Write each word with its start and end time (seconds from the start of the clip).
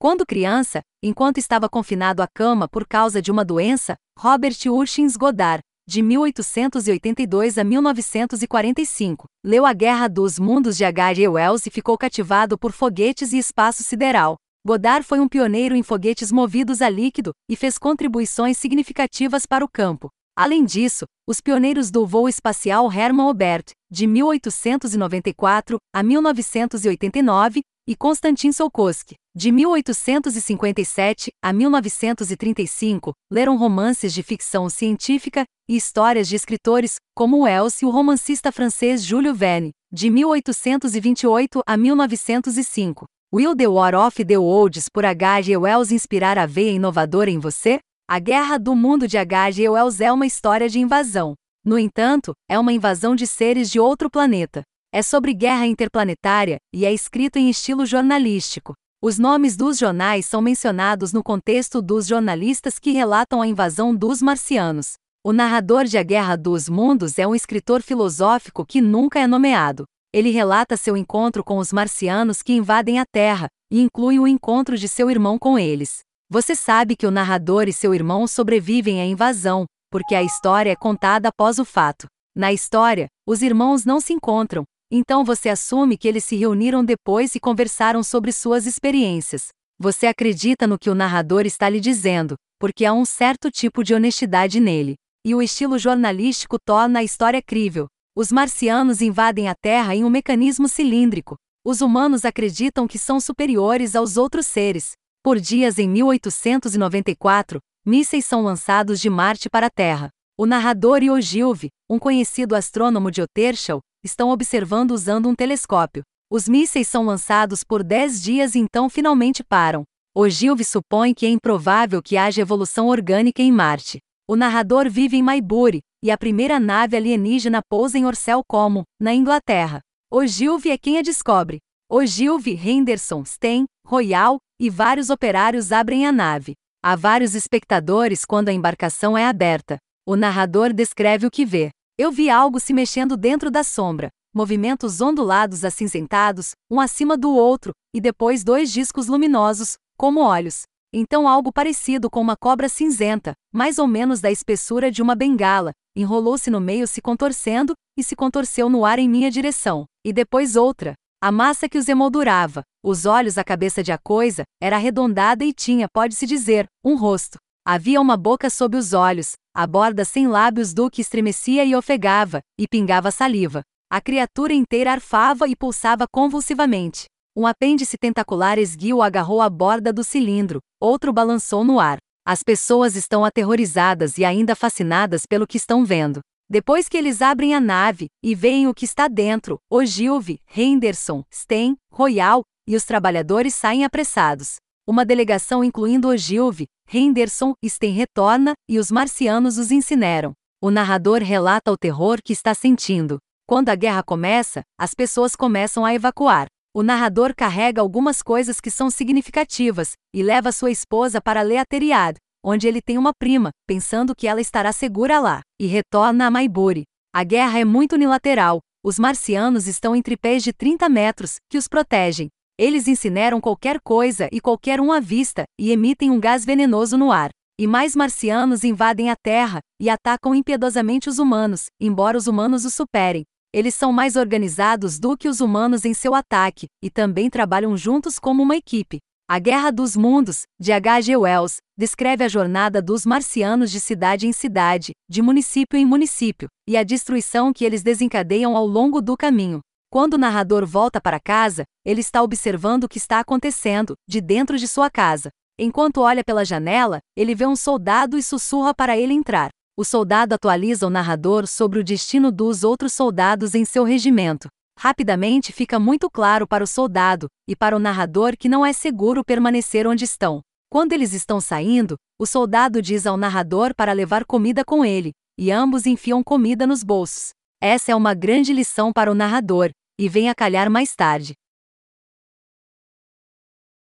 Quando 0.00 0.24
criança, 0.24 0.80
enquanto 1.02 1.36
estava 1.36 1.68
confinado 1.68 2.22
à 2.22 2.26
cama 2.26 2.66
por 2.66 2.88
causa 2.88 3.20
de 3.20 3.30
uma 3.30 3.44
doença, 3.44 3.96
Robert 4.18 4.56
Urchins 4.66 5.14
Goddard, 5.14 5.60
de 5.86 6.00
1882 6.00 7.58
a 7.58 7.64
1945, 7.64 9.26
leu 9.44 9.66
A 9.66 9.74
Guerra 9.74 10.08
dos 10.08 10.38
Mundos 10.38 10.78
de 10.78 10.86
H.G. 10.86 11.28
Wells 11.28 11.66
e 11.66 11.70
ficou 11.70 11.98
cativado 11.98 12.56
por 12.56 12.72
foguetes 12.72 13.34
e 13.34 13.36
espaço 13.36 13.82
sideral. 13.82 14.36
Goddard 14.66 15.06
foi 15.06 15.20
um 15.20 15.28
pioneiro 15.28 15.76
em 15.76 15.82
foguetes 15.82 16.32
movidos 16.32 16.80
a 16.80 16.88
líquido 16.88 17.32
e 17.46 17.54
fez 17.54 17.76
contribuições 17.76 18.56
significativas 18.56 19.44
para 19.44 19.62
o 19.62 19.68
campo. 19.68 20.08
Além 20.34 20.64
disso, 20.64 21.04
os 21.28 21.42
pioneiros 21.42 21.90
do 21.90 22.06
voo 22.06 22.26
espacial 22.26 22.90
Hermann 22.90 23.28
Oberth, 23.28 23.72
de 23.92 24.06
1894 24.06 25.76
a 25.94 26.02
1989, 26.02 27.60
e 27.86 27.96
Konstantin 27.96 28.50
Tsiolkovsky, 28.50 29.16
de 29.34 29.52
1857 29.52 31.30
a 31.42 31.52
1935, 31.52 33.12
leram 33.32 33.56
romances 33.56 34.12
de 34.12 34.22
ficção 34.22 34.68
científica 34.68 35.44
e 35.68 35.76
histórias 35.76 36.28
de 36.28 36.34
escritores 36.34 36.96
como 37.16 37.44
Wells 37.44 37.80
e 37.80 37.86
o 37.86 37.90
romancista 37.90 38.50
francês 38.50 39.04
Jules 39.04 39.36
Verne, 39.36 39.70
de 39.92 40.10
1828 40.10 41.62
a 41.64 41.76
1905. 41.76 43.06
Will 43.32 43.56
The 43.56 43.68
War 43.68 43.94
of 43.94 44.24
the 44.24 44.36
Worlds 44.36 44.88
por 44.92 45.04
H.G. 45.04 45.56
Wells 45.56 45.92
inspirar 45.92 46.36
a 46.36 46.46
veia 46.46 46.72
inovadora 46.72 47.30
em 47.30 47.38
você? 47.38 47.78
A 48.08 48.18
Guerra 48.18 48.58
do 48.58 48.74
Mundo 48.74 49.06
de 49.06 49.16
H.G. 49.16 49.68
Wells 49.68 50.00
é 50.00 50.12
uma 50.12 50.26
história 50.26 50.68
de 50.68 50.80
invasão. 50.80 51.34
No 51.64 51.78
entanto, 51.78 52.32
é 52.48 52.58
uma 52.58 52.72
invasão 52.72 53.14
de 53.14 53.28
seres 53.28 53.70
de 53.70 53.78
outro 53.78 54.10
planeta. 54.10 54.62
É 54.92 55.02
sobre 55.02 55.32
guerra 55.32 55.66
interplanetária 55.66 56.58
e 56.74 56.84
é 56.84 56.92
escrito 56.92 57.38
em 57.38 57.48
estilo 57.48 57.86
jornalístico. 57.86 58.74
Os 59.02 59.18
nomes 59.18 59.56
dos 59.56 59.78
jornais 59.78 60.26
são 60.26 60.42
mencionados 60.42 61.10
no 61.10 61.22
contexto 61.22 61.80
dos 61.80 62.06
jornalistas 62.06 62.78
que 62.78 62.90
relatam 62.90 63.40
a 63.40 63.46
invasão 63.46 63.96
dos 63.96 64.20
marcianos. 64.20 64.92
O 65.24 65.32
narrador 65.32 65.84
de 65.84 65.96
A 65.96 66.02
Guerra 66.02 66.36
dos 66.36 66.68
Mundos 66.68 67.18
é 67.18 67.26
um 67.26 67.34
escritor 67.34 67.80
filosófico 67.80 68.62
que 68.62 68.82
nunca 68.82 69.18
é 69.18 69.26
nomeado. 69.26 69.84
Ele 70.12 70.28
relata 70.28 70.76
seu 70.76 70.98
encontro 70.98 71.42
com 71.42 71.56
os 71.56 71.72
marcianos 71.72 72.42
que 72.42 72.52
invadem 72.52 72.98
a 72.98 73.06
Terra, 73.10 73.46
e 73.72 73.80
inclui 73.80 74.18
o 74.18 74.28
encontro 74.28 74.76
de 74.76 74.86
seu 74.86 75.10
irmão 75.10 75.38
com 75.38 75.58
eles. 75.58 76.00
Você 76.28 76.54
sabe 76.54 76.94
que 76.94 77.06
o 77.06 77.10
narrador 77.10 77.68
e 77.68 77.72
seu 77.72 77.94
irmão 77.94 78.26
sobrevivem 78.26 79.00
à 79.00 79.06
invasão, 79.06 79.64
porque 79.90 80.14
a 80.14 80.22
história 80.22 80.72
é 80.72 80.76
contada 80.76 81.30
após 81.30 81.58
o 81.58 81.64
fato. 81.64 82.06
Na 82.36 82.52
história, 82.52 83.06
os 83.26 83.40
irmãos 83.40 83.86
não 83.86 83.98
se 83.98 84.12
encontram, 84.12 84.64
então 84.90 85.24
você 85.24 85.48
assume 85.48 85.96
que 85.96 86.08
eles 86.08 86.24
se 86.24 86.34
reuniram 86.36 86.84
depois 86.84 87.34
e 87.34 87.40
conversaram 87.40 88.02
sobre 88.02 88.32
suas 88.32 88.66
experiências. 88.66 89.48
Você 89.78 90.06
acredita 90.06 90.66
no 90.66 90.78
que 90.78 90.90
o 90.90 90.94
narrador 90.94 91.46
está 91.46 91.68
lhe 91.68 91.78
dizendo, 91.78 92.34
porque 92.58 92.84
há 92.84 92.92
um 92.92 93.04
certo 93.04 93.50
tipo 93.50 93.84
de 93.84 93.94
honestidade 93.94 94.58
nele. 94.58 94.96
E 95.24 95.34
o 95.34 95.40
estilo 95.40 95.78
jornalístico 95.78 96.58
torna 96.58 96.98
a 96.98 97.04
história 97.04 97.40
crível. 97.40 97.86
Os 98.16 98.32
marcianos 98.32 99.00
invadem 99.00 99.48
a 99.48 99.54
Terra 99.54 99.94
em 99.94 100.04
um 100.04 100.10
mecanismo 100.10 100.68
cilíndrico. 100.68 101.36
Os 101.64 101.80
humanos 101.80 102.24
acreditam 102.24 102.88
que 102.88 102.98
são 102.98 103.20
superiores 103.20 103.94
aos 103.94 104.16
outros 104.16 104.46
seres. 104.46 104.92
Por 105.22 105.38
dias 105.38 105.78
em 105.78 105.88
1894, 105.88 107.60
mísseis 107.86 108.24
são 108.24 108.42
lançados 108.42 109.00
de 109.00 109.08
Marte 109.08 109.48
para 109.48 109.66
a 109.66 109.70
Terra. 109.70 110.08
O 110.38 110.46
narrador 110.46 111.02
Ogilvy, 111.02 111.68
um 111.88 111.98
conhecido 111.98 112.54
astrônomo 112.54 113.10
de 113.10 113.20
Ottershall, 113.20 113.80
estão 114.02 114.30
observando 114.30 114.92
usando 114.92 115.28
um 115.28 115.34
telescópio. 115.34 116.02
Os 116.30 116.48
mísseis 116.48 116.88
são 116.88 117.04
lançados 117.04 117.64
por 117.64 117.82
10 117.82 118.22
dias 118.22 118.54
e 118.54 118.58
então 118.58 118.88
finalmente 118.88 119.42
param. 119.42 119.84
Ogilvy 120.14 120.64
supõe 120.64 121.14
que 121.14 121.26
é 121.26 121.28
improvável 121.28 122.02
que 122.02 122.16
haja 122.16 122.42
evolução 122.42 122.88
orgânica 122.88 123.42
em 123.42 123.52
Marte. 123.52 123.98
O 124.28 124.36
narrador 124.36 124.88
vive 124.88 125.16
em 125.16 125.22
Maybury, 125.22 125.80
e 126.02 126.10
a 126.10 126.16
primeira 126.16 126.60
nave 126.60 126.96
alienígena 126.96 127.60
pousa 127.68 127.98
em 127.98 128.06
Orcel 128.06 128.42
Como, 128.46 128.84
na 129.00 129.12
Inglaterra. 129.12 129.80
Ogilvy 130.10 130.70
é 130.70 130.78
quem 130.78 130.98
a 130.98 131.02
descobre. 131.02 131.58
Ogilvy, 131.90 132.54
Henderson, 132.54 133.24
Stein, 133.24 133.64
Royal 133.86 134.38
e 134.60 134.70
vários 134.70 135.10
operários 135.10 135.72
abrem 135.72 136.06
a 136.06 136.12
nave. 136.12 136.54
Há 136.82 136.94
vários 136.94 137.34
espectadores 137.34 138.24
quando 138.24 138.48
a 138.48 138.52
embarcação 138.52 139.18
é 139.18 139.26
aberta. 139.26 139.78
O 140.06 140.16
narrador 140.16 140.72
descreve 140.72 141.26
o 141.26 141.30
que 141.30 141.44
vê. 141.44 141.70
Eu 142.02 142.10
vi 142.10 142.30
algo 142.30 142.58
se 142.58 142.72
mexendo 142.72 143.14
dentro 143.14 143.50
da 143.50 143.62
sombra, 143.62 144.08
movimentos 144.32 145.02
ondulados 145.02 145.66
acinzentados, 145.66 146.52
um 146.70 146.80
acima 146.80 147.14
do 147.14 147.30
outro, 147.30 147.72
e 147.94 148.00
depois 148.00 148.42
dois 148.42 148.72
discos 148.72 149.06
luminosos, 149.06 149.74
como 149.98 150.20
olhos. 150.20 150.62
Então 150.94 151.28
algo 151.28 151.52
parecido 151.52 152.08
com 152.08 152.22
uma 152.22 152.38
cobra 152.38 152.70
cinzenta, 152.70 153.34
mais 153.52 153.78
ou 153.78 153.86
menos 153.86 154.18
da 154.22 154.30
espessura 154.30 154.90
de 154.90 155.02
uma 155.02 155.14
bengala, 155.14 155.72
enrolou-se 155.94 156.50
no 156.50 156.58
meio 156.58 156.86
se 156.86 157.02
contorcendo, 157.02 157.74
e 157.98 158.02
se 158.02 158.16
contorceu 158.16 158.70
no 158.70 158.86
ar 158.86 158.98
em 158.98 159.06
minha 159.06 159.30
direção, 159.30 159.84
e 160.02 160.10
depois 160.10 160.56
outra. 160.56 160.94
A 161.22 161.30
massa 161.30 161.68
que 161.68 161.76
os 161.76 161.86
emoldurava, 161.86 162.62
os 162.82 163.04
olhos 163.04 163.36
a 163.36 163.44
cabeça 163.44 163.82
de 163.82 163.92
a 163.92 163.98
coisa, 163.98 164.44
era 164.58 164.76
arredondada 164.76 165.44
e 165.44 165.52
tinha, 165.52 165.86
pode-se 165.92 166.26
dizer, 166.26 166.64
um 166.82 166.96
rosto. 166.96 167.36
Havia 167.64 168.00
uma 168.00 168.16
boca 168.16 168.48
sob 168.48 168.76
os 168.76 168.94
olhos, 168.94 169.32
a 169.54 169.66
borda 169.66 170.04
sem 170.04 170.26
lábios 170.26 170.72
do 170.72 170.90
que 170.90 171.02
estremecia 171.02 171.64
e 171.64 171.76
ofegava, 171.76 172.40
e 172.58 172.66
pingava 172.66 173.10
saliva. 173.10 173.62
A 173.90 174.00
criatura 174.00 174.54
inteira 174.54 174.92
arfava 174.92 175.46
e 175.46 175.54
pulsava 175.54 176.06
convulsivamente. 176.10 177.04
Um 177.36 177.46
apêndice 177.46 177.96
tentacular 177.98 178.58
esguio 178.58 179.02
agarrou 179.02 179.42
a 179.42 179.50
borda 179.50 179.92
do 179.92 180.02
cilindro, 180.02 180.60
outro 180.80 181.12
balançou 181.12 181.62
no 181.62 181.78
ar. 181.78 181.98
As 182.26 182.42
pessoas 182.42 182.96
estão 182.96 183.24
aterrorizadas 183.24 184.16
e 184.16 184.24
ainda 184.24 184.56
fascinadas 184.56 185.26
pelo 185.26 185.46
que 185.46 185.56
estão 185.56 185.84
vendo. 185.84 186.20
Depois 186.48 186.88
que 186.88 186.96
eles 186.96 187.20
abrem 187.20 187.54
a 187.54 187.60
nave 187.60 188.06
e 188.22 188.34
veem 188.34 188.68
o 188.68 188.74
que 188.74 188.84
está 188.84 189.06
dentro, 189.06 189.58
Ogilvy, 189.70 190.40
Henderson, 190.56 191.22
Stein, 191.32 191.76
Royal 191.92 192.42
e 192.66 192.74
os 192.74 192.84
trabalhadores 192.84 193.54
saem 193.54 193.84
apressados. 193.84 194.56
Uma 194.86 195.04
delegação 195.04 195.62
incluindo 195.62 196.08
Ogilvy, 196.08 196.66
Henderson, 196.92 197.54
Sten 197.64 197.92
retorna, 197.92 198.54
e 198.68 198.78
os 198.78 198.90
marcianos 198.90 199.58
os 199.58 199.70
incineram. 199.70 200.32
O 200.60 200.70
narrador 200.70 201.22
relata 201.22 201.70
o 201.70 201.76
terror 201.76 202.18
que 202.24 202.32
está 202.32 202.54
sentindo. 202.54 203.18
Quando 203.46 203.68
a 203.68 203.74
guerra 203.74 204.02
começa, 204.02 204.62
as 204.78 204.94
pessoas 204.94 205.36
começam 205.36 205.84
a 205.84 205.94
evacuar. 205.94 206.46
O 206.74 206.82
narrador 206.82 207.34
carrega 207.36 207.80
algumas 207.80 208.22
coisas 208.22 208.60
que 208.60 208.70
são 208.70 208.90
significativas 208.90 209.92
e 210.14 210.22
leva 210.22 210.52
sua 210.52 210.70
esposa 210.70 211.20
para 211.20 211.42
Leateriad, 211.42 212.16
onde 212.44 212.68
ele 212.68 212.80
tem 212.80 212.96
uma 212.96 213.12
prima, 213.12 213.50
pensando 213.66 214.14
que 214.14 214.26
ela 214.26 214.40
estará 214.40 214.72
segura 214.72 215.18
lá, 215.18 215.40
e 215.60 215.66
retorna 215.66 216.26
a 216.26 216.30
Maiburi. 216.30 216.84
A 217.12 217.24
guerra 217.24 217.58
é 217.58 217.64
muito 217.64 217.94
unilateral. 217.94 218.60
Os 218.84 218.98
marcianos 218.98 219.66
estão 219.66 219.94
em 219.94 220.02
tripés 220.02 220.42
de 220.42 220.52
30 220.52 220.88
metros, 220.88 221.36
que 221.50 221.58
os 221.58 221.68
protegem, 221.68 222.28
eles 222.60 222.86
incineram 222.86 223.40
qualquer 223.40 223.80
coisa 223.80 224.28
e 224.30 224.38
qualquer 224.38 224.82
um 224.82 224.92
à 224.92 225.00
vista, 225.00 225.44
e 225.58 225.72
emitem 225.72 226.10
um 226.10 226.20
gás 226.20 226.44
venenoso 226.44 226.98
no 226.98 227.10
ar. 227.10 227.30
E 227.58 227.66
mais 227.66 227.96
marcianos 227.96 228.64
invadem 228.64 229.08
a 229.08 229.16
Terra 229.16 229.60
e 229.80 229.88
atacam 229.88 230.34
impiedosamente 230.34 231.08
os 231.08 231.18
humanos, 231.18 231.68
embora 231.80 232.18
os 232.18 232.26
humanos 232.26 232.66
os 232.66 232.74
superem. 232.74 233.24
Eles 233.50 233.74
são 233.74 233.94
mais 233.94 234.14
organizados 234.14 234.98
do 234.98 235.16
que 235.16 235.26
os 235.26 235.40
humanos 235.40 235.86
em 235.86 235.94
seu 235.94 236.14
ataque, 236.14 236.66
e 236.84 236.90
também 236.90 237.30
trabalham 237.30 237.74
juntos 237.78 238.18
como 238.18 238.42
uma 238.42 238.56
equipe. 238.56 238.98
A 239.26 239.38
Guerra 239.38 239.70
dos 239.70 239.96
Mundos, 239.96 240.42
de 240.60 240.70
H.G. 240.70 241.16
Wells, 241.16 241.56
descreve 241.78 242.24
a 242.24 242.28
jornada 242.28 242.82
dos 242.82 243.06
marcianos 243.06 243.70
de 243.70 243.80
cidade 243.80 244.26
em 244.26 244.32
cidade, 244.32 244.92
de 245.08 245.22
município 245.22 245.78
em 245.78 245.86
município, 245.86 246.46
e 246.68 246.76
a 246.76 246.82
destruição 246.82 247.54
que 247.54 247.64
eles 247.64 247.82
desencadeiam 247.82 248.54
ao 248.54 248.66
longo 248.66 249.00
do 249.00 249.16
caminho. 249.16 249.60
Quando 249.92 250.14
o 250.14 250.18
narrador 250.18 250.64
volta 250.64 251.00
para 251.00 251.18
casa, 251.18 251.64
ele 251.84 252.00
está 252.00 252.22
observando 252.22 252.84
o 252.84 252.88
que 252.88 252.96
está 252.96 253.18
acontecendo, 253.18 253.94
de 254.08 254.20
dentro 254.20 254.56
de 254.56 254.68
sua 254.68 254.88
casa. 254.88 255.30
Enquanto 255.58 256.00
olha 256.00 256.22
pela 256.22 256.44
janela, 256.44 257.00
ele 257.16 257.34
vê 257.34 257.44
um 257.44 257.56
soldado 257.56 258.16
e 258.16 258.22
sussurra 258.22 258.72
para 258.72 258.96
ele 258.96 259.12
entrar. 259.12 259.50
O 259.76 259.84
soldado 259.84 260.32
atualiza 260.32 260.86
o 260.86 260.90
narrador 260.90 261.44
sobre 261.48 261.80
o 261.80 261.84
destino 261.84 262.30
dos 262.30 262.62
outros 262.62 262.92
soldados 262.92 263.52
em 263.52 263.64
seu 263.64 263.82
regimento. 263.82 264.46
Rapidamente 264.78 265.52
fica 265.52 265.76
muito 265.76 266.08
claro 266.08 266.46
para 266.46 266.62
o 266.62 266.68
soldado 266.68 267.26
e 267.48 267.56
para 267.56 267.74
o 267.74 267.80
narrador 267.80 268.36
que 268.38 268.48
não 268.48 268.64
é 268.64 268.72
seguro 268.72 269.24
permanecer 269.24 269.88
onde 269.88 270.04
estão. 270.04 270.40
Quando 270.70 270.92
eles 270.92 271.12
estão 271.12 271.40
saindo, 271.40 271.96
o 272.16 272.26
soldado 272.26 272.80
diz 272.80 273.08
ao 273.08 273.16
narrador 273.16 273.74
para 273.74 273.92
levar 273.92 274.24
comida 274.24 274.64
com 274.64 274.84
ele, 274.84 275.10
e 275.36 275.50
ambos 275.50 275.84
enfiam 275.84 276.22
comida 276.22 276.64
nos 276.64 276.84
bolsos. 276.84 277.30
Essa 277.60 277.90
é 277.90 277.96
uma 277.96 278.14
grande 278.14 278.52
lição 278.52 278.92
para 278.92 279.10
o 279.10 279.14
narrador, 279.14 279.70
e 280.00 280.08
vem 280.08 280.30
a 280.30 280.34
calhar 280.34 280.70
mais 280.70 280.96
tarde. 280.96 281.34